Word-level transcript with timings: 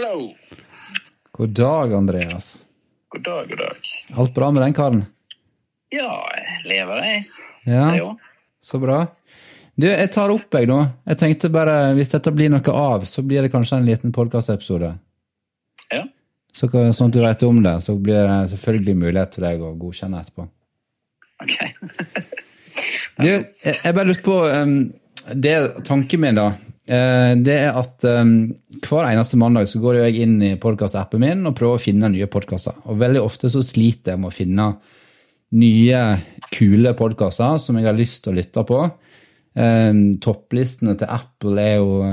Hallo. 0.00 0.34
God 1.32 1.48
dag, 1.48 1.94
Andreas. 1.94 2.64
God 3.08 3.24
dag, 3.24 3.48
god 3.48 3.58
dag. 3.58 3.76
Alt 4.16 4.34
bra 4.34 4.50
med 4.50 4.62
den 4.62 4.72
karen? 4.74 5.04
Ja, 5.88 6.30
jeg 6.36 6.68
lever, 6.68 7.02
jeg. 7.04 7.24
Ja, 7.64 8.16
så 8.62 8.78
bra. 8.80 9.02
Du, 9.74 9.86
jeg 9.90 10.12
tar 10.12 10.32
opp, 10.32 10.46
jeg, 10.56 10.70
nå. 10.70 10.78
Jeg 11.04 11.20
tenkte 11.20 11.50
bare, 11.52 11.92
Hvis 11.98 12.14
dette 12.14 12.32
blir 12.32 12.48
noe 12.48 12.76
av, 12.76 13.04
så 13.04 13.20
blir 13.22 13.44
det 13.44 13.52
kanskje 13.52 13.76
en 13.76 13.90
liten 13.90 14.14
podkastepisode. 14.16 14.94
Ja. 15.92 16.00
Så, 16.52 16.70
sånn 16.70 17.12
at 17.12 17.18
du 17.18 17.20
vet 17.20 17.44
om 17.50 17.60
det, 17.66 17.76
så 17.84 17.98
blir 17.98 18.24
det 18.24 18.40
selvfølgelig 18.54 18.96
mulighet 19.02 19.36
til 19.36 19.48
deg 19.50 19.60
å 19.68 19.74
godkjenne 19.84 20.24
etterpå. 20.24 20.48
Ok. 21.44 21.56
Du, 23.20 23.28
jeg, 23.28 23.76
jeg 23.82 23.92
bare 23.92 24.08
lurte 24.08 24.24
på 24.24 24.40
um, 24.48 24.76
det 25.36 25.56
Tanken 25.84 26.24
min, 26.24 26.40
da, 26.40 26.54
det 26.90 27.54
er 27.54 27.76
at 27.78 28.02
um, 28.02 28.30
hver 28.82 29.06
eneste 29.12 29.38
mandag 29.38 29.68
så 29.70 29.78
går 29.78 30.00
jeg 30.00 30.24
inn 30.24 30.40
i 30.42 30.56
podkastappen 30.58 31.22
min 31.22 31.44
og 31.46 31.54
prøver 31.54 31.78
å 31.78 31.82
finne 31.82 32.10
nye 32.10 32.26
podkaster. 32.26 32.80
Og 32.90 32.98
veldig 32.98 33.22
ofte 33.22 33.50
så 33.52 33.62
sliter 33.62 34.16
jeg 34.16 34.22
med 34.22 34.32
å 34.32 34.34
finne 34.34 34.66
nye, 35.60 36.00
kule 36.50 36.92
podkaster 36.98 37.60
som 37.62 37.78
jeg 37.78 37.86
har 37.86 37.98
lyst 37.98 38.24
til 38.24 38.34
å 38.34 38.38
lytte 38.40 38.64
på. 38.66 38.82
Um, 39.50 40.12
topplistene 40.22 40.94
til 40.98 41.10
Apple 41.10 41.58
er 41.58 41.80
jo 41.80 42.04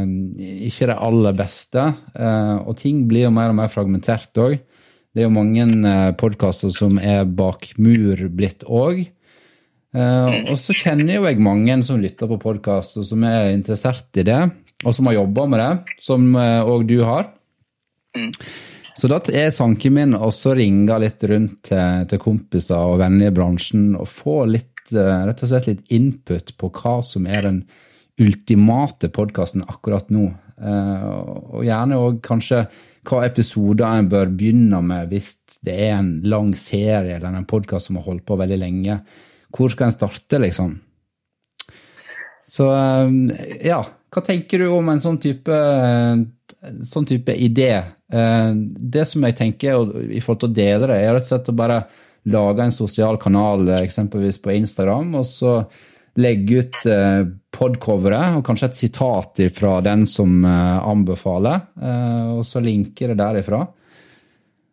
ikke 0.65 0.87
det 0.89 1.01
aller 1.05 1.35
beste, 1.37 1.83
uh, 2.17 2.55
og 2.65 2.73
ting 2.79 3.03
blir 3.09 3.27
jo 3.27 3.33
mer 3.35 3.53
og 3.53 3.59
mer 3.59 3.69
fragmentert 3.73 4.41
òg. 4.41 4.57
Det 5.13 5.21
er 5.21 5.27
jo 5.27 5.35
mange 5.35 5.67
uh, 5.85 6.15
podkaster 6.17 6.73
som 6.73 6.97
er 6.97 7.27
bak 7.29 7.69
mur 7.81 8.25
blitt 8.33 8.65
òg. 8.65 9.05
Uh, 9.95 10.49
og 10.51 10.57
så 10.61 10.75
kjenner 10.77 11.19
jo 11.19 11.27
jeg 11.29 11.41
mange 11.41 11.77
som 11.85 12.01
lytter 12.01 12.29
på 12.29 12.39
podkast, 12.41 12.97
og 13.01 13.05
som 13.09 13.23
er 13.25 13.53
interessert 13.53 14.17
i 14.17 14.25
det, 14.25 14.41
og 14.85 14.93
som 14.93 15.09
har 15.09 15.17
jobba 15.17 15.45
med 15.49 15.61
det, 15.63 15.97
som 16.03 16.35
òg 16.37 16.85
du 16.89 16.99
har. 17.01 17.31
Så 18.97 19.09
da 19.11 19.19
er 19.29 19.51
tanken 19.53 19.93
min 19.93 20.15
også 20.17 20.55
å 20.55 20.57
ringe 20.57 20.95
litt 21.03 21.21
rundt 21.29 21.67
til, 21.69 22.05
til 22.09 22.21
kompiser 22.21 22.81
og 22.81 22.97
venner 23.03 23.29
i 23.29 23.33
bransjen 23.35 23.91
og 23.93 24.09
få 24.09 24.39
litt, 24.49 24.89
eh, 24.89 25.19
rett 25.27 25.43
og 25.45 25.51
slett 25.51 25.67
litt 25.69 25.91
input 25.93 26.55
på 26.57 26.71
hva 26.79 26.95
som 27.05 27.27
er 27.29 27.45
den 27.45 27.59
ultimate 28.17 29.11
podkasten 29.13 29.67
akkurat 29.69 30.09
nå. 30.09 30.31
Eh, 30.57 31.05
og 31.53 31.61
gjerne 31.67 31.99
òg 32.07 32.17
kanskje 32.25 32.63
hva 33.07 33.21
episoder 33.27 33.85
en 33.99 34.09
bør 34.09 34.33
begynne 34.33 34.81
med 34.83 35.13
hvis 35.13 35.35
det 35.61 35.77
er 35.77 35.99
en 35.99 36.09
lang 36.25 36.55
serie 36.57 37.19
eller 37.19 37.37
en 37.37 37.45
podkast 37.45 37.91
som 37.91 38.01
har 38.01 38.09
holdt 38.09 38.25
på 38.25 38.39
veldig 38.41 38.57
lenge. 38.63 38.97
Hvor 39.53 39.69
skal 39.69 39.91
en 39.91 39.93
starte, 39.99 40.41
liksom? 40.41 40.73
Så 42.49 42.65
eh, 42.73 43.61
ja, 43.69 43.83
hva 44.13 44.23
tenker 44.23 44.63
du 44.63 44.69
om 44.71 44.89
en 44.91 45.01
sånn 45.03 45.19
type, 45.21 45.57
sånn 46.87 47.07
type 47.07 47.33
idé? 47.35 47.71
Eh, 48.13 48.51
Det 48.55 49.05
som 49.07 49.23
jeg 49.27 49.37
tenker 49.37 50.11
i 50.11 50.21
forhold 50.23 50.43
til 50.43 50.49
å 50.49 50.57
dele 50.57 50.87
det, 50.87 50.99
er 51.01 51.13
rett 51.13 51.27
og 51.27 51.31
slett 51.31 51.51
å 51.51 51.57
bare 51.57 51.81
lage 52.27 52.63
en 52.63 52.75
sosial 52.75 53.19
kanal, 53.19 53.67
eh, 53.69 53.83
eksempelvis 53.83 54.41
på 54.43 54.55
Instagram, 54.55 55.15
og 55.15 55.25
så 55.25 55.57
legge 56.17 56.63
ut 56.63 56.85
eh, 56.89 57.25
podcoveret 57.51 58.37
og 58.37 58.45
kanskje 58.47 58.71
et 58.71 58.79
sitat 58.79 59.41
fra 59.53 59.79
den 59.81 60.05
som 60.05 60.43
anbefaler, 60.45 61.61
og 62.37 62.43
så 62.45 62.61
linke 62.61 63.07
det 63.09 63.17
derifra. 63.17 63.63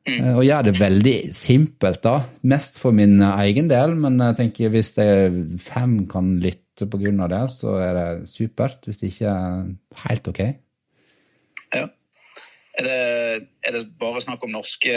Eh, 0.05 0.35
Og 0.37 0.45
gjør 0.45 0.67
det 0.67 0.75
veldig 0.81 1.17
simpelt, 1.33 2.03
da. 2.05 2.19
Mest 2.45 2.79
for 2.83 2.93
min 2.97 3.17
eh, 3.23 3.41
egen 3.49 3.71
del, 3.73 3.97
men 3.97 4.21
jeg 4.21 4.39
tenker 4.43 4.73
hvis 4.75 4.95
det 4.99 5.09
er 5.09 5.41
fem 5.63 6.03
kan 6.11 6.37
lytte 6.45 6.89
på 6.91 7.01
grunn 7.01 7.23
av 7.25 7.31
det, 7.33 7.43
så 7.55 7.79
er 7.81 7.93
det 7.97 8.09
supert. 8.29 8.85
Hvis 8.85 9.01
det 9.01 9.13
ikke 9.15 9.33
er 9.33 9.69
helt 10.09 10.33
ok. 10.33 10.41
Ja. 11.75 11.87
Er 12.75 12.87
det, 12.89 12.95
er 13.63 13.77
det 13.77 13.83
bare 14.03 14.19
snakk 14.19 14.43
om 14.43 14.51
norske 14.51 14.91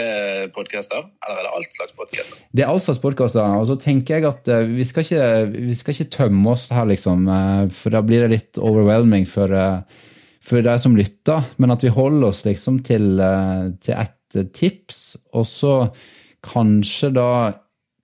podcaster, 0.50 1.04
eller 1.22 1.38
er 1.38 1.46
det 1.46 1.52
alt 1.54 1.76
slags 1.76 1.94
podcaster? 1.94 2.40
Det 2.50 2.64
er 2.64 2.72
all 2.72 2.80
slags 2.82 2.98
podkaster, 2.98 3.54
og 3.54 3.68
så 3.70 3.76
tenker 3.78 4.18
jeg 4.18 4.26
at 4.26 4.50
eh, 4.50 4.66
vi 4.74 4.86
skal, 4.88 5.06
ikke, 5.06 5.62
vi 5.68 5.76
skal 5.78 5.94
ikke 5.94 6.16
tømme 6.16 6.50
oss 6.50 6.66
her, 6.74 6.88
liksom, 6.90 7.28
eh, 7.30 7.68
for 7.70 7.94
da 7.94 8.02
blir 8.02 8.26
det 8.26 8.32
litt 8.34 8.58
overwhelming 8.58 9.28
for, 9.30 9.54
eh, 9.54 10.02
for 10.48 10.64
de 10.64 10.74
som 10.80 10.96
lytter, 10.96 11.46
men 11.60 11.74
at 11.74 11.84
vi 11.84 11.92
holder 11.92 12.30
oss 12.30 12.44
liksom 12.46 12.80
til, 12.86 13.18
eh, 13.20 13.64
til 13.84 13.94
et 13.98 14.38
eh, 14.38 14.50
tips, 14.54 15.00
og 15.36 15.48
så 15.48 15.78
kanskje 16.44 17.14
da 17.16 17.30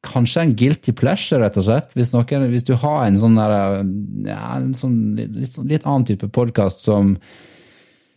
Kanskje 0.04 0.42
en 0.42 0.50
guilty 0.52 0.92
pleasure, 0.92 1.38
rett 1.40 1.54
og 1.56 1.64
slett. 1.64 1.94
Hvis, 1.96 2.10
noen, 2.12 2.42
hvis 2.52 2.66
du 2.68 2.74
har 2.76 3.06
en 3.06 3.14
sånn 3.16 3.38
der, 3.38 3.54
ja, 4.28 4.50
en 4.58 4.74
sånn 4.76 4.98
litt, 5.16 5.30
litt, 5.32 5.54
sånn- 5.54 5.70
annen 5.78 6.04
type 6.04 6.28
podkast 6.28 6.84
som, 6.84 7.14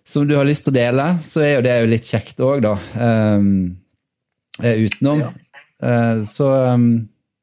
som 0.03 0.25
du 0.27 0.33
har 0.35 0.43
lyst 0.43 0.65
til 0.65 0.73
å 0.73 0.75
dele, 0.75 1.05
så 1.23 1.45
er 1.45 1.53
jo 1.53 1.61
det 1.63 1.77
jo 1.77 1.87
litt 1.93 2.09
kjekt 2.11 2.43
òg, 2.43 2.65
da. 2.65 2.73
Um, 2.99 3.47
utenom. 4.59 5.23
utenom. 5.23 5.39
Uh, 5.79 6.27
så 6.27 6.49
um, 6.75 6.89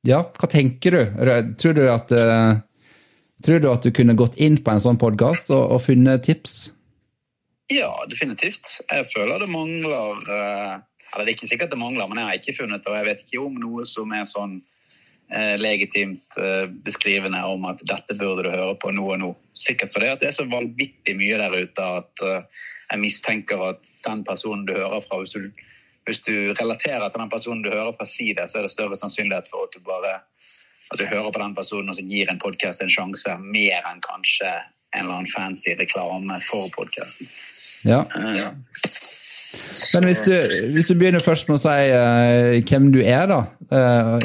ja, 0.05 0.21
hva 0.29 0.53
tenker 0.53 0.99
du? 0.99 1.03
Tror 1.65 1.81
du 1.81 1.85
at 1.89 2.13
uh, 2.13 2.61
Tror 3.45 3.61
du 3.61 3.71
at 3.73 3.85
du 3.85 3.93
kunne 3.93 4.17
gått 4.17 4.39
inn 4.41 4.57
på 4.65 4.73
en 4.73 4.81
sånn 4.81 5.01
podkast 5.01 5.51
og, 5.53 5.65
og 5.75 5.83
funnet 5.85 6.25
tips? 6.25 6.74
Ja, 7.73 8.05
definitivt. 8.09 8.81
Jeg 8.91 9.07
føler 9.09 9.41
det 9.41 9.49
mangler 9.49 10.21
eh, 10.29 10.75
Eller 11.15 11.25
det 11.25 11.31
er 11.31 11.37
ikke 11.37 11.49
sikkert 11.49 11.73
det 11.73 11.81
mangler, 11.81 12.07
men 12.09 12.19
jeg 12.21 12.27
har 12.27 12.39
ikke 12.41 12.57
funnet 12.61 12.85
det. 12.85 12.91
Og 12.91 12.97
jeg 12.99 13.07
vet 13.09 13.25
ikke 13.25 13.45
om 13.45 13.61
noe 13.61 13.85
som 13.89 14.13
er 14.13 14.25
sånn 14.29 14.59
eh, 15.33 15.55
legitimt 15.61 16.37
eh, 16.41 16.67
beskrivende 16.85 17.41
om 17.49 17.65
at 17.71 17.85
dette 17.87 18.17
burde 18.19 18.45
du 18.47 18.51
høre 18.53 18.75
på 18.81 18.93
nå 18.93 19.07
og 19.15 19.21
nå. 19.23 19.31
Sikkert 19.57 19.95
fordi 19.95 20.13
det 20.21 20.29
er 20.29 20.37
så 20.37 20.49
vanvittig 20.51 21.17
mye 21.17 21.39
der 21.41 21.57
ute 21.57 21.89
at 22.01 22.25
eh, 22.27 22.67
jeg 22.91 23.01
mistenker 23.01 23.65
at 23.71 23.95
den 24.07 24.27
personen 24.27 24.67
du 24.69 24.75
hører 24.77 25.01
fra 25.05 25.23
hvis 25.23 25.37
du, 25.37 25.49
hvis 26.05 26.21
du 26.27 26.35
relaterer 26.59 27.09
til 27.09 27.23
den 27.23 27.33
personen 27.33 27.65
du 27.65 27.73
hører 27.73 27.95
fra 27.97 28.07
si 28.09 28.33
det, 28.37 28.49
så 28.51 28.61
er 28.61 28.69
det 28.69 28.75
større 28.75 28.99
sannsynlighet 28.99 29.49
for 29.51 29.69
at 29.69 29.77
du 29.77 29.81
bare 29.87 30.19
at 30.93 31.01
du 31.01 31.07
hører 31.09 31.33
på 31.33 31.41
den 31.41 31.57
personen 31.57 31.89
og 31.89 31.97
så 31.97 32.05
gir 32.05 32.29
en 32.31 32.43
podkast 32.43 32.85
en 32.85 32.93
sjanse, 32.93 33.39
mer 33.41 33.87
enn 33.89 34.03
kanskje 34.05 34.51
en 34.95 35.07
eller 35.07 35.15
annen 35.15 35.31
fancy 35.33 35.75
reklame 35.79 36.37
for 36.45 36.69
podkasten. 36.77 37.31
Ja. 37.85 38.05
Men 39.95 40.07
hvis 40.09 40.25
du, 40.27 40.33
hvis 40.75 40.89
du 40.91 40.97
begynner 40.99 41.23
først 41.23 41.49
med 41.51 41.61
å 41.61 41.63
si 41.63 41.75
uh, 41.95 42.57
hvem 42.67 42.91
du 42.95 43.01
er, 43.05 43.29
da. 43.31 43.41
Uh, 43.71 44.19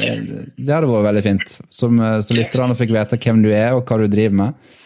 det 0.58 0.74
hadde 0.74 0.90
vært 0.90 1.10
veldig 1.12 1.26
fint. 1.26 1.56
Som, 1.70 2.02
uh, 2.02 2.18
så 2.26 2.38
lytterne 2.38 2.78
fikk 2.80 2.96
vite 2.96 3.20
hvem 3.22 3.44
du 3.46 3.52
er 3.54 3.76
og 3.78 3.84
hva 3.86 4.00
du 4.02 4.08
driver 4.10 4.38
med. 4.44 4.78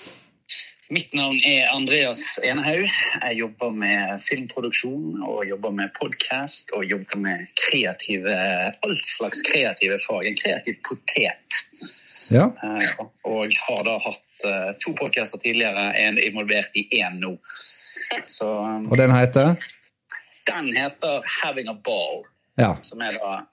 Mitt 0.93 1.13
navn 1.17 1.39
er 1.47 1.71
Andreas 1.73 2.19
Enehaug. 2.43 2.85
Jeg 2.85 3.37
jobber 3.39 3.71
med 3.73 4.19
filmproduksjon 4.21 5.23
og 5.25 5.39
jobber 5.47 5.71
med 5.73 5.93
podkast 5.95 6.69
og 6.75 6.83
jobber 6.85 7.21
med 7.23 7.47
kreative, 7.57 8.35
alt 8.85 9.09
slags 9.15 9.41
kreative 9.47 9.97
fag. 10.03 10.27
En 10.29 10.37
kreativ 10.37 10.77
potet. 10.85 11.63
Ja. 12.29 12.51
Eh, 12.63 13.05
Og 13.25 13.55
har 13.67 13.83
da 13.87 13.95
hatt 14.05 14.45
eh, 14.45 14.69
to 14.83 14.93
podkaster 14.99 15.41
tidligere, 15.41 15.89
en 15.97 16.19
involvert 16.21 16.75
i 16.77 16.85
én 16.99 17.17
nå. 17.23 17.37
Så 18.37 18.49
um, 18.59 18.91
Og 18.91 18.97
den 18.97 19.11
heter? 19.15 19.55
den 20.47 20.75
heter 20.75 21.23
'Having 21.23 21.69
a 21.69 21.77
Ball'. 21.87 22.23
Ja. 22.55 22.77
som 22.81 23.01
er 23.01 23.13
da 23.17 23.47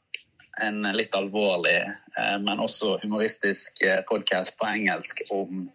en 0.61 0.83
litt 0.93 1.15
alvorlig, 1.17 1.79
eh, 2.19 2.39
men 2.39 2.61
også 2.61 2.99
humoristisk 3.03 3.81
podkast 4.11 4.59
på 4.59 4.67
engelsk 4.67 5.23
om 5.31 5.71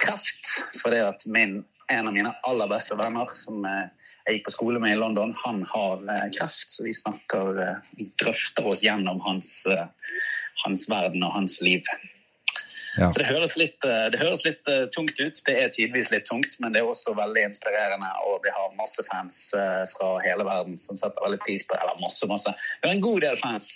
kreft. 0.00 0.48
Fordi 0.82 1.02
at 1.04 1.26
min, 1.26 1.64
en 1.92 2.08
av 2.08 2.14
mine 2.14 2.32
aller 2.48 2.70
beste 2.70 2.96
venner, 2.96 3.28
som 3.36 3.64
eh, 3.68 3.90
jeg 4.24 4.38
gikk 4.38 4.46
på 4.48 4.54
skole 4.54 4.80
med 4.80 4.94
i 4.94 5.00
London, 5.00 5.34
han 5.44 5.60
har 5.68 6.00
eh, 6.08 6.28
kreft. 6.32 6.70
Så 6.72 6.86
vi 6.86 6.94
snakker, 6.96 7.60
eh, 7.60 7.76
vi 7.98 8.08
drøfter 8.20 8.66
oss 8.70 8.82
gjennom 8.84 9.20
hans, 9.24 9.50
eh, 9.68 9.86
hans 10.64 10.86
verden 10.88 11.24
og 11.26 11.34
hans 11.36 11.60
liv. 11.64 11.84
Ja. 12.98 13.08
Så 13.10 13.18
det 13.18 13.26
høres, 13.26 13.56
litt, 13.58 13.78
eh, 13.86 14.06
det 14.12 14.20
høres 14.20 14.44
litt 14.46 14.68
eh, 14.70 14.84
tungt 14.94 15.18
ut. 15.18 15.40
Det 15.46 15.54
er 15.58 15.72
tidvis 15.74 16.12
litt 16.12 16.26
tungt, 16.28 16.58
men 16.62 16.74
det 16.74 16.82
er 16.82 16.90
også 16.90 17.16
veldig 17.18 17.48
inspirerende. 17.48 18.10
Og 18.28 18.38
vi 18.44 18.52
har 18.54 18.76
masse 18.78 19.02
fans 19.08 19.38
eh, 19.58 19.82
fra 19.94 20.12
hele 20.24 20.46
verden 20.46 20.78
som 20.80 20.98
setter 21.00 21.24
veldig 21.24 21.40
pris 21.42 21.66
på. 21.66 21.78
Eller 21.80 21.98
masse, 22.02 22.28
masse. 22.30 22.54
Vi 22.82 22.88
har 22.88 22.94
en 22.94 23.04
god 23.04 23.26
del 23.26 23.40
fans. 23.40 23.72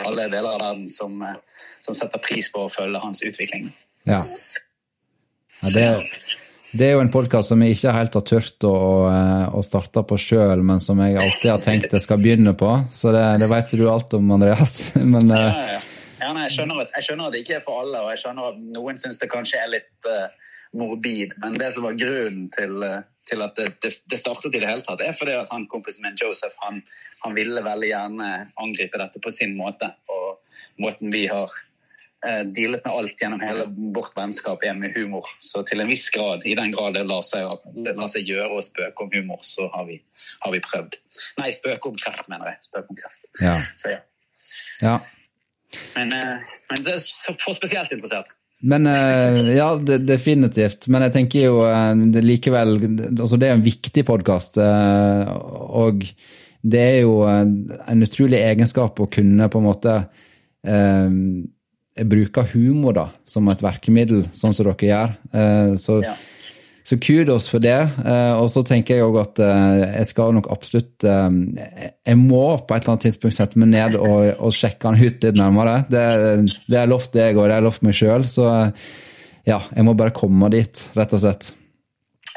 alle 0.00 0.28
deler 0.30 0.54
av 0.54 0.60
verden 0.62 0.88
som, 0.88 1.18
som 1.84 1.96
setter 1.98 2.22
pris 2.24 2.48
på 2.52 2.64
å 2.64 2.72
følge 2.72 3.00
hans 3.02 3.20
utvikling. 3.26 3.72
Ja. 4.08 4.22
ja 5.60 5.72
det, 5.74 5.86
det, 6.72 6.86
er 6.86 6.94
jo 6.94 7.02
en 7.02 7.10
podkast 7.12 7.50
som 7.50 7.60
jeg 7.60 7.74
ikke 7.74 7.92
helt 7.98 8.16
har 8.16 8.24
turt 8.24 8.64
å, 8.64 8.76
å 9.50 9.64
starte 9.66 10.06
på 10.06 10.16
sjøl, 10.16 10.62
men 10.64 10.80
som 10.80 11.02
jeg 11.02 11.18
alltid 11.18 11.50
har 11.50 11.60
tenkt 11.66 11.98
jeg 11.98 12.06
skal 12.06 12.22
begynne 12.22 12.54
på. 12.56 12.70
Så 12.94 13.12
det, 13.12 13.26
det 13.42 13.50
vet 13.50 13.76
du 13.76 13.84
alt 13.90 14.14
om, 14.16 14.30
Andreas. 14.38 14.78
Men, 15.12 15.34
ja, 15.34 15.50
ja, 15.74 15.80
ja. 16.20 16.32
nei, 16.36 16.46
jeg, 16.48 16.56
skjønner 16.58 16.84
at, 16.84 16.94
jeg, 16.96 17.08
skjønner 17.08 17.28
at, 17.28 17.34
det 17.34 17.42
ikke 17.44 17.58
er 17.58 17.64
for 17.66 17.82
alle, 17.84 18.04
og 18.04 18.12
jeg 18.12 18.22
skjønner 18.22 18.52
at 18.52 18.60
noen 18.76 19.00
syns 19.00 19.20
det 19.22 19.30
kanskje 19.32 19.62
er 19.62 19.72
litt 19.72 20.10
uh, 20.10 20.50
morbid. 20.76 21.32
Men 21.42 21.58
det 21.60 21.72
som 21.74 21.86
var 21.86 21.98
grunnen 21.98 22.50
til, 22.54 22.84
til 23.30 23.46
at 23.46 23.56
det, 23.58 23.70
det, 23.82 23.94
det, 24.10 24.18
startet 24.20 24.54
i 24.54 24.62
det 24.62 24.68
hele 24.68 24.84
tatt, 24.86 25.02
er 25.04 25.16
fordi 25.18 25.38
at 25.38 25.50
han 25.54 25.66
kompisen 25.72 26.04
min 26.06 26.18
Joseph 26.20 26.54
han, 26.64 26.82
han 27.24 27.34
ville 27.38 27.64
veldig 27.64 27.90
gjerne 27.90 28.30
angripe 28.62 29.00
dette 29.00 29.22
på 29.22 29.34
sin 29.34 29.56
måte. 29.58 29.92
Og 30.12 30.38
måten 30.82 31.12
vi 31.14 31.26
har 31.30 31.50
uh, 32.26 32.42
dealet 32.56 32.84
med 32.84 32.92
alt 32.92 33.22
gjennom 33.22 33.42
hele 33.44 33.66
vårt 33.96 34.16
vennskap, 34.18 34.64
er 34.64 34.76
med 34.78 34.94
humor. 34.96 35.28
Så 35.42 35.64
til 35.68 35.82
en 35.82 35.90
viss 35.90 36.08
grad, 36.14 36.46
i 36.46 36.56
den 36.58 36.74
grad 36.74 36.98
det 36.98 37.06
lar 37.08 37.24
seg, 37.26 37.70
det 37.84 37.96
lar 37.98 38.10
seg 38.12 38.28
gjøre 38.28 38.60
å 38.60 38.64
spøke 38.64 39.06
om 39.06 39.14
humor, 39.14 39.42
så 39.46 39.70
har 39.74 39.88
vi, 39.90 40.00
har 40.44 40.54
vi, 40.54 40.62
prøvd. 40.64 41.00
Nei, 41.40 41.52
spøke 41.56 41.92
om 41.92 41.98
kreft, 41.98 42.28
mener 42.32 42.52
jeg. 42.52 42.68
Spøke 42.70 42.94
om 42.94 43.00
kreft. 43.00 43.32
Ja. 43.42 43.56
Så 43.78 43.96
ja. 43.96 44.04
ja. 44.84 44.98
Men, 45.96 46.12
eh, 46.16 46.52
men 46.70 46.84
det 46.86 46.96
er 46.96 47.36
for 47.40 47.56
spesielt 47.56 47.92
interessert. 47.94 48.32
Men 48.60 48.86
eh, 48.90 49.54
Ja, 49.56 49.70
definitivt. 49.80 50.88
Men 50.88 51.06
jeg 51.06 51.16
tenker 51.16 51.46
jo 51.46 51.62
det 52.12 52.24
likevel 52.26 52.74
altså 53.14 53.38
Det 53.40 53.48
er 53.48 53.56
en 53.56 53.64
viktig 53.64 54.04
podkast. 54.08 54.60
Og 54.60 56.04
det 56.60 56.80
er 56.80 56.98
jo 57.06 57.22
en 57.24 58.04
utrolig 58.04 58.42
egenskap 58.42 59.00
å 59.00 59.08
kunne 59.08 59.48
på 59.48 59.62
en 59.62 59.64
måte 59.64 59.94
eh, 60.68 61.08
bruke 62.04 62.44
humor 62.52 62.96
da, 62.96 63.06
som 63.28 63.48
et 63.50 63.62
verkemiddel, 63.64 64.26
sånn 64.36 64.54
som 64.56 64.68
dere 64.68 64.90
gjør. 64.90 65.16
Eh, 65.32 65.72
så, 65.80 66.00
ja. 66.04 66.14
Så, 66.84 66.96
kudos 66.98 67.48
for 67.50 67.62
det. 67.62 67.76
Eh, 68.04 68.32
og 68.40 68.48
så 68.52 68.62
tenker 68.66 68.98
jeg 68.98 69.06
òg 69.06 69.18
at 69.20 69.42
eh, 69.44 69.82
jeg 70.00 70.10
skal 70.10 70.34
nok 70.36 70.48
absolutt 70.52 71.06
eh, 71.06 71.28
Jeg 72.08 72.18
må 72.18 72.44
på 72.64 72.74
et 72.74 72.82
eller 72.82 72.94
annet 72.94 73.06
tidspunkt 73.08 73.36
sette 73.36 73.60
meg 73.60 73.72
ned 73.74 73.98
og, 74.00 74.32
og 74.40 74.56
sjekke 74.56 74.90
han 74.90 75.00
ut 75.00 75.26
litt 75.26 75.38
nærmere. 75.38 75.82
Det, 75.90 76.04
det 76.70 76.80
er 76.80 76.90
lovt 76.90 77.14
deg, 77.16 77.38
og 77.38 77.50
det 77.50 77.58
er 77.58 77.66
lovt 77.68 77.86
meg 77.86 77.96
sjøl. 77.96 78.26
Så 78.30 78.48
ja, 79.48 79.60
jeg 79.60 79.86
må 79.86 79.96
bare 79.98 80.14
komme 80.16 80.50
dit, 80.52 80.86
rett 80.96 81.16
og 81.16 81.22
slett. 81.22 81.52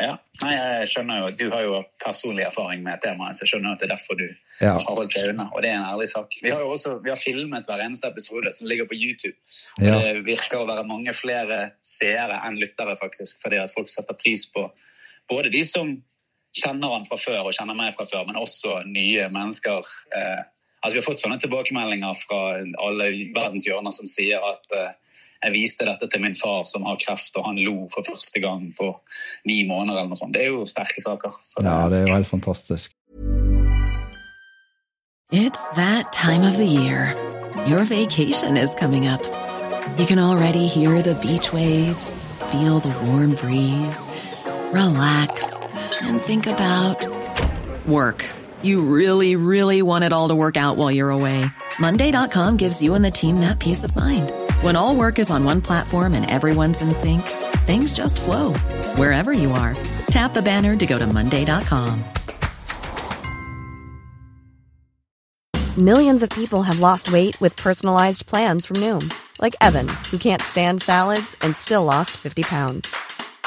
Ja, 0.02 0.18
Nei, 0.42 0.54
jeg 0.58 0.88
skjønner 0.90 1.20
jo, 1.22 1.26
Du 1.38 1.44
har 1.54 1.62
jo 1.62 1.80
personlig 2.02 2.42
erfaring 2.48 2.82
med 2.86 3.02
temaet, 3.04 3.38
så 3.38 3.46
jeg 3.46 3.52
skjønner 3.52 3.76
at 3.76 3.84
det 3.84 3.86
er 3.86 3.92
derfor 3.94 4.18
du 4.18 4.26
ja. 4.26 4.72
har 4.72 4.88
holdt 4.88 5.14
deg 5.14 5.30
unna. 5.30 5.46
Og 5.54 5.62
det 5.62 5.70
er 5.70 5.78
en 5.78 5.92
ærlig 5.92 6.08
sak. 6.10 6.34
Vi 6.42 6.50
har 6.50 6.64
jo 6.64 6.72
også 6.74 6.96
vi 7.04 7.12
har 7.14 7.22
filmet 7.22 7.70
hver 7.70 7.84
eneste 7.86 8.10
episode 8.10 8.54
som 8.56 8.68
ligger 8.70 8.90
på 8.90 8.98
YouTube. 8.98 9.38
Og 9.78 9.86
ja. 9.86 10.00
Det 10.02 10.24
virker 10.26 10.64
å 10.64 10.70
være 10.70 10.88
mange 10.90 11.14
flere 11.14 11.60
seere 11.86 12.42
enn 12.48 12.58
lyttere, 12.62 12.98
faktisk, 13.00 13.38
fordi 13.46 13.62
at 13.62 13.74
folk 13.74 13.92
setter 13.94 14.18
pris 14.18 14.48
på 14.50 14.66
både 15.30 15.54
de 15.54 15.62
som 15.68 15.94
kjenner 16.54 16.98
han 16.98 17.06
fra 17.08 17.18
før 17.18 17.48
og 17.50 17.56
kjenner 17.56 17.78
meg 17.78 17.94
fra 17.96 18.06
før, 18.10 18.26
men 18.28 18.40
også 18.40 18.82
nye 18.90 19.30
mennesker. 19.34 19.86
Eh, 20.18 20.42
altså 20.82 20.96
Vi 20.98 21.02
har 21.02 21.08
fått 21.08 21.24
sånne 21.24 21.40
tilbakemeldinger 21.42 22.18
fra 22.26 22.42
alle 22.84 23.10
verdens 23.38 23.66
hjørner 23.70 23.94
som 23.96 24.10
sier 24.10 24.44
at 24.50 24.78
eh, 24.78 24.92
jeg 25.44 25.54
viste 25.54 25.86
dette 25.86 26.08
til 26.08 26.22
min 26.24 26.36
far 26.40 26.64
som 26.70 26.86
har 26.88 27.00
kreft, 27.02 27.36
og 27.38 27.46
han 27.48 27.60
lo 27.60 27.88
for 27.94 28.06
første 28.08 28.40
gang 28.40 28.74
på 28.80 28.94
ni 29.46 29.64
måneder. 29.68 30.00
eller 30.00 30.14
noe 30.14 30.20
sånt. 30.20 30.34
Det 30.36 30.46
er 30.46 30.52
jo 30.54 30.66
sterke 30.66 31.02
saker. 31.04 31.30
Det... 31.30 31.66
Ja, 31.66 31.90
det 31.90 32.00
er 32.00 32.08
jo 32.08 32.16
helt 32.16 32.28
fantastisk. 32.28 32.94
It's 35.34 35.64
that 35.76 36.14
time 36.14 36.44
of 36.44 36.56
the 36.58 36.66
year. 36.66 37.16
Your 37.68 37.84
vacation 37.86 38.58
is 38.58 38.76
coming 38.76 39.08
up. 39.08 39.24
You 39.98 40.06
can 40.06 40.20
already 40.20 40.68
hear 40.68 41.02
the 41.02 41.16
beach 41.16 41.52
waves, 41.52 42.26
feel 42.52 42.80
the 42.80 42.94
warm 43.06 43.36
breeze, 43.36 44.10
relax 44.72 45.54
and 46.02 46.22
think 46.22 46.48
about 46.48 47.08
work. 47.86 48.26
You 48.62 48.82
really, 48.82 49.36
really 49.36 49.82
want 49.82 50.04
it 50.04 50.14
all 50.14 50.30
to 50.30 50.36
work 50.36 50.56
out 50.56 50.78
while 50.78 50.92
you're 50.92 51.10
away. 51.10 51.46
Monday.com 51.80 52.58
gives 52.58 52.82
you 52.82 52.94
and 52.94 53.04
the 53.04 53.12
team 53.12 53.42
that 53.42 53.60
peace 53.60 53.84
of 53.84 53.96
mind. 53.96 54.32
When 54.64 54.78
all 54.78 54.96
work 54.96 55.20
is 55.20 55.30
on 55.30 55.44
one 55.44 55.60
platform 55.60 56.14
and 56.14 56.26
everyone's 56.32 56.82
in 56.82 56.94
sync, 56.94 57.22
things 57.68 57.94
just 57.94 58.22
flow 58.22 58.54
wherever 58.96 59.34
you 59.34 59.52
are. 59.52 59.76
Tap 60.08 60.34
the 60.34 60.42
banner 60.42 60.74
to 60.78 60.86
go 60.86 60.98
to 60.98 61.06
Monday.com. 61.06 62.02
Millions 65.78 66.24
of 66.24 66.30
people 66.30 66.64
have 66.64 66.80
lost 66.80 67.12
weight 67.12 67.36
with 67.42 67.58
personalized 67.58 68.26
plans 68.26 68.66
from 68.66 68.78
Noom, 68.78 69.14
like 69.42 69.54
Evan, 69.60 69.90
who 70.10 70.18
can't 70.18 70.42
stand 70.42 70.82
salads 70.82 71.36
and 71.42 71.54
still 71.58 71.84
lost 71.84 72.12
50 72.12 72.44
pounds. 72.44 72.96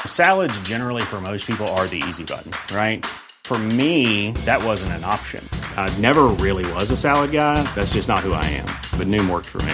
Salads, 0.05 0.61
generally, 0.61 1.01
for 1.01 1.19
most 1.19 1.47
people, 1.47 1.67
are 1.69 1.87
the 1.87 2.03
easy 2.07 2.25
button, 2.25 2.51
right? 2.75 3.03
For 3.43 3.57
me, 3.57 4.33
that 4.45 4.63
wasn't 4.63 4.91
an 4.91 5.03
option. 5.03 5.43
I 5.77 5.89
never 5.97 6.25
really 6.45 6.71
was 6.73 6.91
a 6.91 6.97
salad 6.97 7.31
guy. 7.31 7.63
That's 7.73 7.93
just 7.93 8.07
not 8.07 8.19
who 8.19 8.33
I 8.33 8.45
am. 8.45 8.69
But 8.99 9.07
Noom 9.07 9.27
worked 9.27 9.47
for 9.47 9.63
me. 9.63 9.73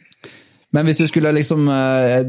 men 0.71 0.87
hvis 0.87 1.01
du 1.01 1.07
skulle 1.09 1.33
liksom 1.35 1.67
uh, 1.67 2.21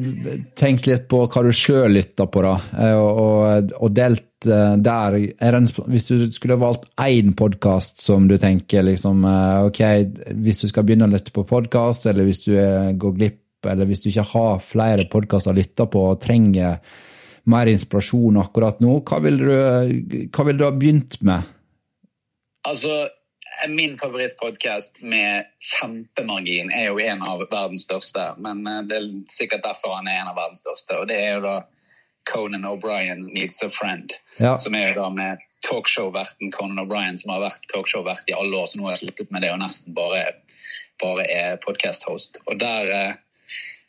tenkt 0.59 0.89
litt 0.91 1.09
på 1.11 1.25
hva 1.27 1.43
du 1.47 1.53
sjøl 1.55 1.95
lytter 1.95 2.27
på, 2.27 2.43
da, 2.43 2.57
uh, 2.79 2.99
og, 2.99 3.75
og 3.79 3.97
delt 3.97 4.27
Eh, 4.47 4.77
der 4.77 5.17
en, 5.39 5.69
Hvis 5.87 6.09
du 6.09 6.33
skulle 6.33 6.59
valgt 6.59 6.89
én 7.01 7.35
podkast 7.37 8.03
som 8.03 8.27
du 8.29 8.37
tenker 8.39 8.83
liksom 8.83 9.25
eh, 9.25 9.61
Ok, 9.69 9.81
hvis 10.43 10.63
du 10.63 10.69
skal 10.69 10.87
begynne 10.87 11.07
å 11.07 11.13
lytte 11.13 11.35
på 11.35 11.47
podkast, 11.49 12.07
eller 12.11 12.27
hvis 12.27 12.45
du 12.47 12.53
går 12.99 13.17
glipp, 13.19 13.41
eller 13.69 13.87
hvis 13.87 14.03
du 14.03 14.11
ikke 14.11 14.29
har 14.33 14.63
flere 14.65 15.07
podkaster 15.11 15.53
å 15.53 15.59
lytte 15.59 15.87
på 15.87 16.05
og 16.11 16.21
trenger 16.23 16.81
mer 17.53 17.71
inspirasjon 17.71 18.39
akkurat 18.43 18.81
nå, 18.83 19.01
hva 19.07 19.19
ville 19.23 19.47
du, 19.47 20.27
hva 20.31 20.47
vil 20.47 20.59
du 20.59 20.67
ha 20.67 20.73
begynt 20.75 21.19
med? 21.27 21.47
Altså, 22.67 23.07
Min 23.69 23.99
favorittpodkast 23.99 25.03
med 25.03 25.45
kjempemargin 25.59 26.73
er 26.73 26.89
jo 26.91 27.01
en 27.01 27.23
av 27.23 27.45
verdens 27.51 27.85
største. 27.87 28.33
Men 28.43 28.67
eh, 28.67 28.83
det 28.89 28.99
er 28.99 29.09
sikkert 29.33 29.65
derfor 29.67 29.97
han 29.99 30.11
er 30.11 30.23
en 30.23 30.33
av 30.33 30.39
verdens 30.39 30.65
største. 30.65 30.99
Og 30.99 31.09
det 31.11 31.19
er 31.21 31.37
jo 31.37 31.47
da 31.47 31.57
Conan 32.31 32.67
O'Brien 32.69 33.27
Needs 33.35 33.63
a 33.63 33.71
Friend. 33.71 34.15
Ja. 34.39 34.57
Som 34.59 34.75
er 34.79 34.91
jo 34.91 35.01
da 35.01 35.09
med 35.15 35.43
talkshow-verten 35.69 36.53
Conan 36.53 36.83
O'Brien, 36.83 37.19
som 37.19 37.35
har 37.35 37.45
vært 37.45 37.67
talkshow-vert 37.73 38.31
i 38.31 38.37
alle 38.39 38.57
år. 38.57 38.67
Så 38.71 38.79
nå 38.79 38.89
har 38.89 38.97
jeg 38.97 39.05
sluttet 39.05 39.35
med 39.35 39.45
det 39.45 39.53
og 39.55 39.61
nesten 39.63 39.95
bare, 39.97 40.25
bare 41.03 41.27
er 41.31 41.61
podkast-host. 41.65 42.43
Og 42.47 42.59
der 42.63 42.95
eh, 42.97 43.13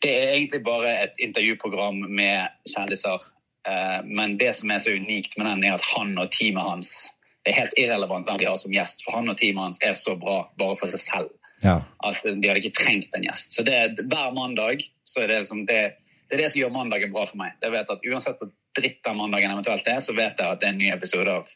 Det 0.03 0.11
er 0.11 0.33
egentlig 0.33 0.63
bare 0.65 0.89
et 1.05 1.19
intervjuprogram 1.23 2.01
med 2.11 2.51
kjendiser. 2.67 3.21
Eh, 3.67 3.99
men 4.03 4.37
det 4.37 4.51
som 4.57 4.71
er 4.71 4.81
så 4.83 4.91
unikt 4.91 5.37
med 5.37 5.47
den, 5.47 5.63
er 5.63 5.77
at 5.77 5.85
han 5.95 6.17
og 6.19 6.31
teamet 6.35 6.67
hans 6.67 6.89
Det 7.43 7.51
er 7.51 7.59
helt 7.59 7.79
irrelevant 7.79 8.27
hvem 8.29 8.39
de 8.39 8.47
har 8.47 8.59
som 8.59 8.73
gjest, 8.73 9.03
for 9.05 9.17
han 9.17 9.31
og 9.31 9.39
teamet 9.39 9.67
hans 9.67 9.81
er 9.83 9.97
så 9.99 10.15
bra 10.19 10.43
bare 10.59 10.77
for 10.79 10.91
seg 10.93 11.01
selv. 11.03 11.33
Ja. 11.63 11.79
At 12.03 12.23
de 12.23 12.47
hadde 12.47 12.59
ikke 12.63 12.79
trengt 12.79 13.15
en 13.15 13.25
gjest. 13.27 13.55
Så 13.55 13.65
det, 13.67 13.77
hver 13.99 14.31
mandag 14.35 14.83
så 15.07 15.23
er 15.23 15.31
det 15.31 15.43
liksom 15.43 15.67
det 15.69 15.83
det 16.33 16.39
er 16.39 16.47
det 16.47 16.53
som 16.53 16.63
gjør 16.63 16.71
mandagen 16.73 17.11
bra 17.13 17.27
for 17.29 17.37
meg. 17.37 17.51
Det 17.61 17.69
vet 17.69 17.89
at 17.93 18.05
Uansett 18.09 18.39
hvor 18.41 18.49
dritt 18.73 19.05
av 19.05 19.17
mandagen 19.19 19.51
eventuelt 19.53 19.85
er, 19.85 19.99
så 20.01 20.15
vet 20.17 20.39
jeg 20.39 20.49
at 20.49 20.63
det 20.63 20.65
er 20.65 20.73
en 20.73 20.79
ny 20.81 20.87
episode 20.89 21.29
av 21.29 21.51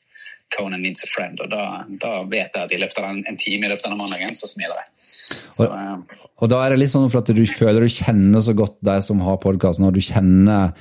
Conan 0.54 0.84
Needs 0.84 1.02
a 1.02 1.10
Friend. 1.10 1.40
Og 1.42 1.50
da, 1.50 1.64
da 2.04 2.12
vet 2.30 2.54
jeg 2.54 2.68
at 2.68 2.76
i 2.76 2.80
løpet 2.84 3.00
av 3.02 3.08
en, 3.10 3.24
en, 3.26 3.40
time 3.42 3.66
i 3.66 3.72
løpet 3.72 3.88
av 3.88 3.96
den 3.96 4.02
mandagen, 4.04 4.38
så 4.38 4.50
smiler 4.52 4.78
jeg. 4.84 4.92
Så, 5.02 5.66
og, 5.66 5.74
uh, 5.74 6.30
og, 6.36 6.46
da 6.54 6.62
er 6.64 6.76
det 6.76 6.82
litt 6.84 6.94
sånn 6.94 7.10
for 7.10 7.24
at 7.24 7.34
du 7.34 7.44
føler 7.50 7.84
du 7.88 7.90
kjenner 7.90 8.44
så 8.46 8.56
godt 8.58 8.78
de 8.86 8.98
som 9.08 9.24
har 9.26 9.42
podkasten, 9.44 9.88
og 9.90 9.98
du 9.98 10.04
kjenner 10.06 10.76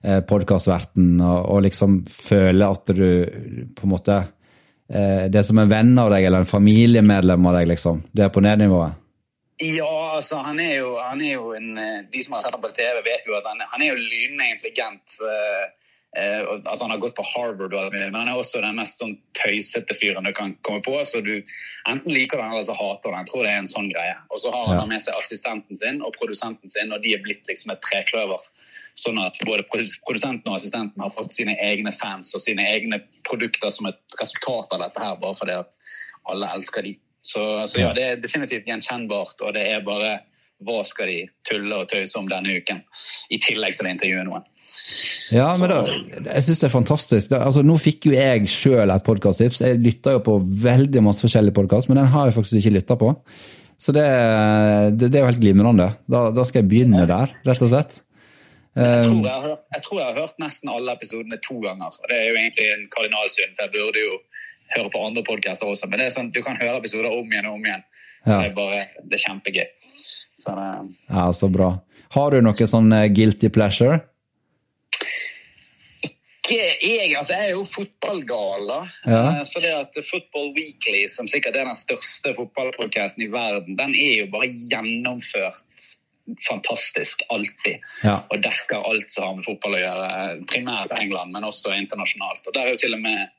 eh, 0.00 0.22
podkastverten, 0.32 1.14
og, 1.20 1.38
og, 1.42 1.60
liksom 1.68 2.00
føler 2.08 2.72
at 2.72 2.94
du 2.96 3.06
på 3.76 3.84
en 3.84 3.92
måte 3.92 4.22
eh, 4.22 4.30
Det 4.92 5.38
er 5.40 5.44
som 5.46 5.60
en 5.62 5.70
venn 5.70 5.94
av 5.98 6.10
deg, 6.12 6.26
eller 6.28 6.44
en 6.44 6.48
familiemedlem 6.48 7.46
av 7.48 7.54
deg, 7.56 7.70
liksom. 7.70 8.02
Det 8.12 8.26
er 8.26 8.34
på 8.34 8.42
nednivået. 8.44 8.98
Ja, 9.62 10.14
altså 10.16 10.40
han 10.42 10.58
er, 10.60 10.74
jo, 10.80 10.96
han 10.98 11.20
er 11.22 11.36
jo 11.36 11.52
en 11.54 11.76
eh, 11.78 12.00
De 12.10 12.22
som 12.24 12.34
har 12.34 12.42
sett 12.42 12.54
ham 12.56 12.64
på 12.64 12.72
TV, 12.74 12.98
vet 13.06 13.26
jo 13.28 13.36
at 13.36 13.46
han, 13.46 13.62
han 13.74 13.84
er 13.84 13.92
jo 13.92 14.00
lynende 14.00 14.48
intelligent. 14.50 15.18
Uh, 15.22 15.68
uh, 16.18 16.42
altså 16.54 16.84
Han 16.84 16.94
har 16.94 17.00
gått 17.02 17.16
på 17.16 17.24
Harvard, 17.26 17.74
men 17.92 18.14
han 18.14 18.28
er 18.28 18.38
også 18.38 18.60
den 18.64 18.78
mest 18.78 19.00
sånn 19.02 19.14
tøysete 19.38 19.96
fyren 19.98 20.26
du 20.28 20.32
kan 20.36 20.54
komme 20.66 20.82
på. 20.84 20.94
Så 21.08 21.22
du 21.24 21.34
enten 21.88 22.12
liker 22.12 22.38
du 22.38 22.44
han 22.44 22.56
eller 22.56 22.66
så 22.68 22.76
hater 22.78 23.10
du 23.10 23.16
han. 23.16 23.26
Jeg 23.26 23.32
tror 23.32 23.46
det 23.46 23.52
er 23.52 23.62
en 23.62 23.70
sånn 23.70 23.90
greie. 23.92 24.16
Og 24.30 24.42
så 24.42 24.52
har 24.54 24.68
han 24.70 24.82
ja. 24.82 24.88
med 24.94 25.04
seg 25.04 25.18
assistenten 25.18 25.80
sin 25.80 26.02
og 26.04 26.16
produsenten 26.18 26.72
sin, 26.72 26.92
og 26.94 27.04
de 27.04 27.14
er 27.16 27.24
blitt 27.24 27.48
liksom 27.50 27.74
et 27.74 27.84
trekløver. 27.86 28.50
Sånn 28.98 29.20
at 29.22 29.38
både 29.48 29.64
produsenten 29.70 30.50
og 30.50 30.58
assistenten 30.58 31.04
har 31.04 31.14
fått 31.14 31.32
sine 31.36 31.56
egne 31.64 31.94
fans 31.96 32.34
og 32.36 32.44
sine 32.44 32.66
egne 32.74 33.00
produkter 33.28 33.72
som 33.72 33.88
et 33.88 34.20
resultat 34.20 34.74
av 34.76 34.84
dette 34.84 35.00
her, 35.00 35.16
bare 35.22 35.38
fordi 35.38 35.56
at 35.62 35.78
alle 36.28 36.50
elsker 36.54 36.84
de. 36.86 36.96
Så, 37.22 37.40
så 37.70 37.78
ja, 37.78 37.92
det 37.94 38.04
er 38.04 38.20
definitivt 38.20 38.66
gjenkjennbart, 38.66 39.38
og 39.46 39.54
det 39.54 39.62
er 39.70 39.84
bare 39.86 40.16
hva 40.66 40.82
skal 40.86 41.10
de 41.10 41.18
tulle 41.48 41.78
og 41.82 41.90
tøyse 41.90 42.18
om 42.18 42.28
denne 42.30 42.58
uken? 42.58 42.82
I 43.32 43.38
tillegg 43.42 43.78
til 43.78 43.88
å 43.88 43.92
intervjue 43.92 44.26
noen. 44.28 44.46
Ja, 45.32 45.48
men 45.60 45.70
da, 45.70 45.80
jeg 45.88 46.44
syns 46.44 46.60
det 46.60 46.68
er 46.68 46.74
fantastisk. 46.74 47.30
Da, 47.32 47.42
altså, 47.46 47.64
nå 47.64 47.78
fikk 47.80 48.10
jo 48.10 48.14
jeg 48.16 48.50
sjøl 48.50 48.92
et 48.92 49.06
podkasttips. 49.06 49.62
Jeg 49.64 49.80
lytter 49.82 50.18
jo 50.18 50.22
på 50.26 50.38
veldig 50.64 51.02
masse 51.06 51.24
forskjellige 51.24 51.56
podkast, 51.56 51.90
men 51.90 52.02
den 52.02 52.10
har 52.12 52.28
jeg 52.28 52.36
faktisk 52.36 52.60
ikke 52.60 52.76
lytta 52.76 52.98
på. 53.00 53.12
Så 53.82 53.94
det, 53.96 54.06
det, 54.94 55.08
det, 55.08 55.18
er 55.18 55.24
jo 55.24 55.30
helt 55.32 55.42
glimrende. 55.42 55.88
Da, 56.06 56.26
da, 56.34 56.44
skal 56.46 56.62
jeg 56.62 56.70
begynne 56.70 57.06
der, 57.08 57.32
rett 57.48 57.64
og 57.64 57.72
slett. 57.72 58.02
Jeg 58.72 59.04
tror 59.04 59.26
jeg, 59.26 59.40
hørt, 59.44 59.64
jeg 59.74 59.84
tror 59.84 59.98
jeg, 59.98 60.06
har 60.06 60.20
hørt, 60.22 60.36
nesten 60.40 60.70
alle 60.72 60.94
episodene 60.96 61.38
to 61.44 61.58
ganger. 61.60 61.90
og 61.92 62.06
Det 62.08 62.18
er 62.18 62.28
jo 62.30 62.38
egentlig 62.40 62.68
en 62.72 62.86
kardinalsynd, 62.94 63.56
for 63.56 63.66
jeg 63.66 63.74
burde 63.74 64.04
jo 64.04 64.20
høre 64.76 64.92
på 64.92 65.02
andre 65.06 65.24
podkaster 65.26 65.68
også. 65.68 65.88
Men 65.90 66.00
det 66.00 66.08
er 66.08 66.14
sånn, 66.14 66.30
du 66.32 66.40
kan 66.44 66.56
høre 66.60 66.78
episoder 66.80 67.12
om 67.12 67.26
igjen 67.28 67.48
og 67.50 67.58
om 67.58 67.66
igjen. 67.66 67.84
Ja. 68.24 68.38
Det, 68.38 68.52
er 68.52 68.54
bare, 68.56 68.84
det 69.02 69.18
er 69.18 69.24
kjempegøy. 69.26 69.66
Så, 70.38 70.54
det, 70.56 70.70
ja, 71.08 71.26
så 71.34 71.50
bra. 71.52 71.74
Har 72.14 72.34
du 72.34 72.42
noe 72.44 72.68
sånn 72.68 72.92
eh, 72.94 73.10
guilty 73.14 73.50
pleasure? 73.52 74.00
jeg, 76.52 77.14
altså 77.16 77.36
jeg 77.36 77.48
er 77.48 77.54
jo 77.54 77.64
fotballgal. 77.68 78.68
da. 78.68 78.78
Ja. 79.06 79.22
Eh, 79.30 79.42
så 79.48 79.62
det 79.62 79.72
at 79.76 79.98
Football 80.10 80.52
Weekly, 80.56 81.06
som 81.08 81.28
sikkert 81.30 81.56
er 81.56 81.68
den 81.68 81.78
største 81.78 82.34
fotballpodkasten 82.36 83.24
i 83.24 83.30
verden, 83.32 83.76
den 83.78 83.94
er 83.96 84.24
jo 84.24 84.30
bare 84.32 84.50
gjennomført 84.50 85.88
fantastisk 86.46 87.22
alltid. 87.34 87.82
Ja. 88.04 88.22
Og 88.30 88.42
dekker 88.44 88.84
alt 88.88 89.10
som 89.10 89.26
har 89.26 89.38
med 89.38 89.46
fotball 89.46 89.78
å 89.78 89.82
gjøre. 89.82 90.10
Primært 90.50 90.94
England, 90.98 91.34
men 91.34 91.46
også 91.48 91.74
internasjonalt. 91.76 92.44
Og 92.46 92.54
Der 92.54 92.66
er 92.66 92.74
jo 92.76 92.82
til 92.84 92.98
og 92.98 93.02
med 93.04 93.30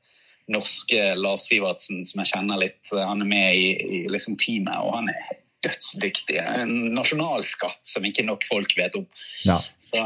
norske 0.52 1.14
Lars 1.16 1.48
Sivertsen, 1.48 2.04
som 2.08 2.24
jeg 2.24 2.34
kjenner 2.34 2.60
litt. 2.60 2.82
Han 2.92 3.24
er 3.24 3.30
med 3.30 3.56
i, 3.56 3.72
i 3.80 4.04
liksom 4.12 4.36
teamet, 4.42 4.76
og 4.82 4.98
han 4.98 5.12
er 5.14 5.40
dødsdyktig. 5.64 6.38
En 6.42 6.74
nasjonalskatt 6.96 7.82
som 7.88 8.06
ikke 8.08 8.26
nok 8.28 8.46
folk 8.50 8.74
vet 8.78 8.96
om. 9.00 9.06
Ja. 9.48 9.60
Så 9.80 10.00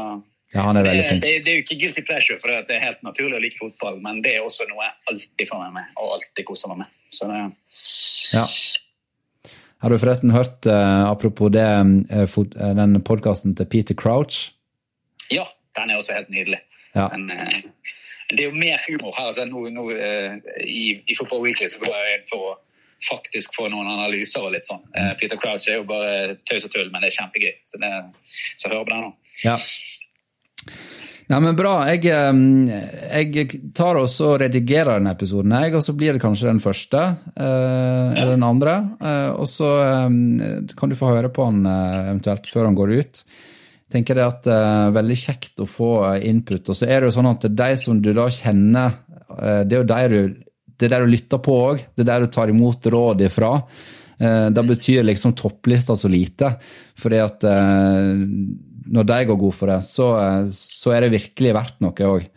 ja, 0.54 0.64
flink. 0.72 1.22
Det, 1.22 1.32
det, 1.44 1.52
er 1.52 1.58
jo 1.58 1.64
ikke 1.64 1.78
guilty 1.82 2.04
pleasure, 2.08 2.38
for 2.40 2.52
det 2.52 2.76
er 2.76 2.84
helt 2.84 3.02
naturlig 3.04 3.36
å 3.36 3.42
like 3.42 3.58
fotball, 3.60 3.98
men 4.04 4.22
det 4.24 4.38
er 4.38 4.46
også 4.46 4.68
noe 4.70 4.86
jeg 4.86 4.94
alltid 5.12 5.50
får 5.50 5.64
med 5.66 5.74
meg, 5.80 5.90
og 6.00 6.14
alltid 6.18 6.46
koser 6.48 6.72
meg 6.72 6.84
med. 6.84 6.94
Så 7.12 7.28
det... 7.28 7.40
Ja. 8.32 8.46
Har 9.78 9.92
du 9.92 9.98
forresten 10.00 10.32
hørt, 10.34 10.66
uh, 10.66 11.04
apropos 11.06 11.52
det, 11.54 11.66
uh, 12.10 12.38
den 12.80 12.98
podkasten 13.06 13.54
til 13.58 13.68
Peter 13.70 13.94
Crouch? 13.98 14.48
Ja, 15.30 15.44
den 15.78 15.92
er 15.92 16.00
også 16.00 16.16
helt 16.16 16.32
nydelig. 16.32 16.62
Ja. 16.96 17.10
Men, 17.12 17.28
det 18.30 18.40
er 18.44 18.48
jo 18.48 18.56
mer 18.56 18.80
humor 18.86 19.14
her. 19.16 19.30
Altså, 19.30 19.44
nå, 19.48 19.66
nå 19.74 19.84
i, 20.64 20.98
i, 21.04 21.16
Football 21.18 21.44
Weekly 21.46 21.68
så 21.72 21.82
går 21.84 21.94
jeg 21.96 22.18
inn 22.18 22.26
for 22.30 22.50
å 22.50 22.56
faktisk 23.08 23.54
få 23.54 23.68
noen 23.70 23.86
analyser 23.88 24.42
og 24.42 24.52
litt 24.56 24.66
sånn. 24.66 24.82
Peter 25.20 25.38
Crouch 25.38 25.68
er 25.70 25.78
jo 25.78 25.86
bare 25.86 26.34
tøys 26.48 26.66
og 26.66 26.72
tull, 26.74 26.88
men 26.90 27.04
det 27.04 27.12
er 27.12 27.18
kjempegøy. 27.20 27.52
Så, 27.70 27.78
det, 27.78 27.92
så 28.58 28.72
hør 28.72 28.82
på 28.82 28.90
den 28.90 29.04
nå. 29.06 29.12
Ja. 29.46 29.54
Nei, 31.28 31.42
men 31.44 31.56
Bra. 31.58 31.74
Jeg, 31.92 32.08
jeg 32.08 33.58
tar 33.76 33.98
og 34.00 34.08
redigerer 34.40 34.96
denne 34.96 35.12
episoden, 35.12 35.52
jeg, 35.60 35.74
og 35.76 35.84
så 35.84 35.92
blir 35.96 36.16
det 36.16 36.22
kanskje 36.22 36.48
den 36.48 36.62
første. 36.62 37.02
Eh, 37.36 38.14
eller 38.14 38.32
den 38.32 38.46
andre. 38.48 38.76
Eh, 38.96 39.30
og 39.36 39.44
så 39.50 39.68
kan 40.78 40.88
du 40.88 40.96
få 40.96 41.12
høre 41.12 41.28
på 41.28 41.50
den 41.50 41.68
eh, 41.68 42.08
eventuelt 42.14 42.48
før 42.48 42.70
han 42.70 42.78
går 42.78 42.94
ut. 42.96 43.22
Tenker 43.92 44.18
Det 44.18 44.24
at 44.26 44.48
er 44.52 44.96
veldig 44.96 45.16
kjekt 45.16 45.62
å 45.64 45.68
få 45.68 45.92
input. 46.28 46.68
Og 46.68 46.76
så 46.76 46.88
er 46.88 47.00
det 47.00 47.08
jo 47.08 47.16
sånn 47.16 47.30
at 47.30 47.46
de 47.48 47.70
som 47.80 48.02
du 48.04 48.10
da 48.16 48.26
kjenner, 48.32 48.98
det 49.64 49.76
er 49.76 49.80
jo 49.80 49.88
der 49.88 50.12
du, 50.12 50.34
det 50.76 50.88
er 50.88 50.92
der 50.92 51.06
du 51.06 51.12
lytter 51.14 51.40
på 51.40 51.54
òg. 51.70 51.86
Det 51.96 52.04
er 52.04 52.10
der 52.12 52.26
du 52.26 52.34
tar 52.34 52.52
imot 52.52 52.84
råd 52.92 53.24
ifra. 53.24 53.54
Da 54.18 54.64
betyr 54.66 55.06
liksom 55.06 55.32
topplista 55.38 55.96
så 55.96 56.10
lite. 56.12 56.52
Fordi 57.00 57.22
at 57.22 57.48
når 57.48 59.08
de 59.08 59.18
går 59.30 59.40
god 59.40 59.56
for 59.56 59.72
det, 59.72 59.80
så, 59.88 60.10
så 60.52 60.92
er 60.92 61.06
det 61.06 61.14
virkelig 61.16 61.56
verdt 61.56 61.80
noe 61.84 62.12
òg. 62.12 62.28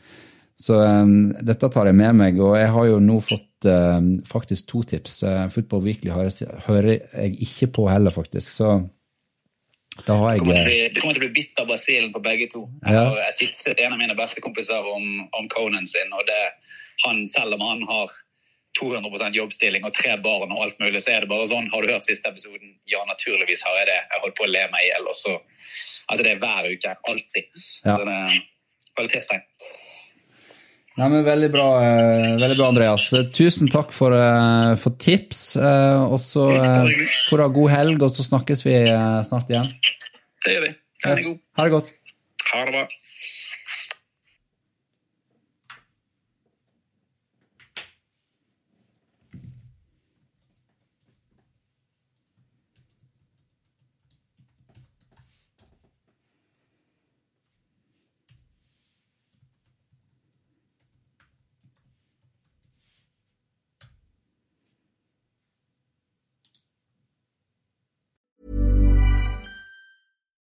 Så 0.61 0.77
um, 0.77 1.31
dette 1.41 1.69
tar 1.73 1.89
jeg 1.89 1.97
med 1.97 2.17
meg, 2.19 2.39
og 2.41 2.55
jeg 2.59 2.69
har 2.75 2.89
jo 2.89 2.99
nå 3.01 3.17
fått 3.25 3.67
uh, 3.69 3.97
faktisk 4.29 4.67
to 4.69 4.83
tips. 4.93 5.21
Uh, 5.25 5.47
Football 5.51 5.85
Weekly 5.87 6.11
hører, 6.13 6.91
jeg 6.91 7.37
ikke 7.47 7.71
på 7.79 7.87
heller, 7.89 8.13
faktisk. 8.13 8.53
Så 8.53 8.75
da 10.07 10.15
har 10.15 10.37
jeg 10.37 10.93
Du 10.95 11.01
kommer 11.01 11.17
til 11.17 11.21
å 11.21 11.27
bli 11.27 11.35
bitt 11.35 11.59
av 11.59 11.67
basillen 11.67 12.11
på 12.13 12.21
begge 12.23 12.47
to. 12.51 12.63
Ja. 12.87 13.09
Jeg 13.27 13.37
tipset 13.41 13.79
en 13.83 13.95
av 13.95 13.99
mine 13.99 14.15
beste 14.17 14.43
kompiser 14.43 14.87
om, 14.87 15.27
om 15.37 15.49
Conan 15.51 15.87
sin, 15.89 16.13
og 16.15 16.23
det, 16.29 16.41
han, 17.05 17.25
selv 17.27 17.57
om 17.57 17.65
han 17.65 17.83
har 17.89 18.13
200% 18.79 19.35
jobbstilling 19.35 19.83
og 19.83 19.93
tre 19.97 20.15
barn 20.23 20.53
og 20.55 20.63
alt 20.63 20.79
mulig, 20.79 21.01
så 21.03 21.15
er 21.15 21.25
det 21.25 21.31
bare 21.31 21.49
sånn 21.49 21.67
Har 21.73 21.83
du 21.83 21.91
hørt 21.91 22.07
siste 22.07 22.31
episoden? 22.31 22.77
Ja, 22.87 23.03
naturligvis 23.09 23.63
har 23.67 23.75
jeg 23.81 23.89
det. 23.91 23.99
Jeg 23.99 24.23
holdt 24.23 24.37
på 24.39 24.47
å 24.47 24.51
le 24.51 24.63
meg 24.71 24.85
i 24.85 24.89
hjel. 24.93 25.09
Altså, 25.11 25.37
det 26.23 26.31
er 26.31 26.43
hver 26.43 26.69
uke. 26.71 26.95
Alltid. 27.11 27.49
Ja. 27.83 27.97
Så 27.97 28.07
det 28.07 28.15
er 28.15 28.37
kvalitetstegn. 28.95 29.43
Ja, 30.99 31.07
men 31.07 31.23
veldig 31.23 31.47
bra, 31.53 31.67
eh, 31.85 32.33
veldig 32.41 32.57
bra, 32.59 32.67
Andreas. 32.67 33.05
Tusen 33.31 33.69
takk 33.71 33.93
for, 33.95 34.11
eh, 34.11 34.75
for 34.75 34.97
tips. 34.99 35.55
Eh, 35.55 36.03
og 36.03 36.19
så 36.19 36.49
får 37.29 37.37
du 37.37 37.43
ha 37.43 37.47
god 37.47 37.71
helg, 37.71 38.03
og 38.03 38.11
så 38.11 38.25
snakkes 38.27 38.65
vi 38.67 38.75
snart 39.27 39.49
igjen. 39.49 39.71
Det 40.45 40.57
gjør 40.57 40.67
vi. 40.67 40.73
Ha 41.57 41.63
det 41.63 41.71
godt. 41.71 41.93
Ha 42.51 42.65
det 42.65 42.73
bra. 42.75 42.87